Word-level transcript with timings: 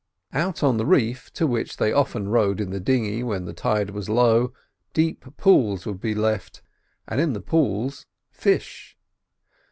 Out 0.33 0.63
on 0.63 0.77
the 0.77 0.85
reef, 0.87 1.31
to 1.33 1.45
which 1.45 1.77
they 1.77 1.91
often 1.91 2.27
rowed 2.29 2.59
in 2.59 2.71
the 2.71 2.79
dinghy, 2.79 3.21
when 3.21 3.45
the 3.45 3.53
tide 3.53 3.91
was 3.91 4.09
low, 4.09 4.51
deep 4.95 5.23
pools 5.37 5.85
would 5.85 6.01
be 6.01 6.15
left, 6.15 6.63
and 7.07 7.21
in 7.21 7.33
the 7.33 7.39
pools 7.39 8.07
fish. 8.31 8.97